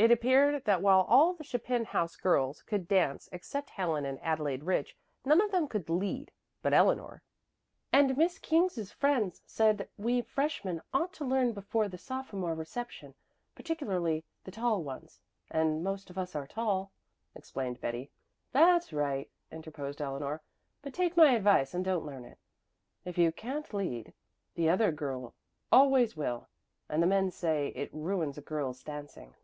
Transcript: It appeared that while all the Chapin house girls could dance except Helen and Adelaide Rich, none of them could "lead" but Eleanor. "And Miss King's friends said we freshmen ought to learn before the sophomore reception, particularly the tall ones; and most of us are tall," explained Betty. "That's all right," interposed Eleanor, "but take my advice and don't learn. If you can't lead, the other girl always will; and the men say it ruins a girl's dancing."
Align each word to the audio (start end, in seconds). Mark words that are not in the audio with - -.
It 0.00 0.10
appeared 0.10 0.64
that 0.64 0.80
while 0.80 1.02
all 1.02 1.34
the 1.34 1.44
Chapin 1.44 1.84
house 1.84 2.16
girls 2.16 2.62
could 2.62 2.88
dance 2.88 3.28
except 3.30 3.68
Helen 3.70 4.06
and 4.06 4.18
Adelaide 4.22 4.64
Rich, 4.64 4.96
none 5.26 5.42
of 5.42 5.52
them 5.52 5.68
could 5.68 5.88
"lead" 5.88 6.32
but 6.62 6.72
Eleanor. 6.72 7.22
"And 7.92 8.16
Miss 8.16 8.38
King's 8.38 8.90
friends 8.90 9.42
said 9.46 9.88
we 9.98 10.22
freshmen 10.22 10.80
ought 10.92 11.12
to 11.12 11.24
learn 11.24 11.52
before 11.52 11.86
the 11.86 11.98
sophomore 11.98 12.54
reception, 12.54 13.14
particularly 13.54 14.24
the 14.42 14.50
tall 14.50 14.82
ones; 14.82 15.20
and 15.50 15.84
most 15.84 16.08
of 16.08 16.16
us 16.16 16.34
are 16.34 16.46
tall," 16.48 16.90
explained 17.36 17.80
Betty. 17.80 18.10
"That's 18.52 18.92
all 18.92 18.98
right," 19.00 19.30
interposed 19.52 20.00
Eleanor, 20.00 20.40
"but 20.82 20.94
take 20.94 21.16
my 21.16 21.32
advice 21.34 21.74
and 21.74 21.84
don't 21.84 22.06
learn. 22.06 22.34
If 23.04 23.18
you 23.18 23.30
can't 23.32 23.72
lead, 23.72 24.14
the 24.54 24.68
other 24.68 24.90
girl 24.90 25.34
always 25.70 26.16
will; 26.16 26.48
and 26.88 27.02
the 27.02 27.06
men 27.06 27.30
say 27.30 27.68
it 27.76 27.90
ruins 27.92 28.38
a 28.38 28.42
girl's 28.42 28.82
dancing." 28.82 29.34